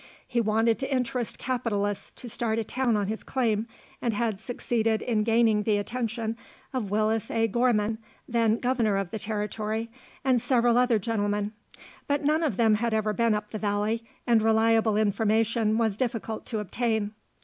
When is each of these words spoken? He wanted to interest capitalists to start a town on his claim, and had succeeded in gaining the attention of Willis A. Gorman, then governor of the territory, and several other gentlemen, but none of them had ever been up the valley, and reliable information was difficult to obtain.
He 0.27 0.41
wanted 0.41 0.79
to 0.79 0.91
interest 0.91 1.37
capitalists 1.37 2.09
to 2.13 2.27
start 2.27 2.57
a 2.57 2.63
town 2.63 2.97
on 2.97 3.05
his 3.05 3.21
claim, 3.21 3.67
and 4.01 4.15
had 4.15 4.39
succeeded 4.39 5.03
in 5.03 5.21
gaining 5.21 5.61
the 5.61 5.77
attention 5.77 6.37
of 6.73 6.89
Willis 6.89 7.29
A. 7.29 7.47
Gorman, 7.47 7.99
then 8.27 8.57
governor 8.57 8.97
of 8.97 9.11
the 9.11 9.19
territory, 9.19 9.91
and 10.25 10.41
several 10.41 10.75
other 10.79 10.97
gentlemen, 10.97 11.53
but 12.07 12.23
none 12.25 12.41
of 12.41 12.57
them 12.57 12.73
had 12.73 12.95
ever 12.95 13.13
been 13.13 13.35
up 13.35 13.51
the 13.51 13.59
valley, 13.59 14.03
and 14.25 14.41
reliable 14.41 14.97
information 14.97 15.77
was 15.77 15.97
difficult 15.97 16.47
to 16.47 16.57
obtain. 16.57 17.13